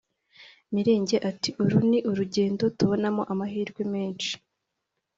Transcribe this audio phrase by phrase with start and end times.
[0.73, 4.31] Mirenge ati “Uru ni urugendo tubonamo amahirwe menshi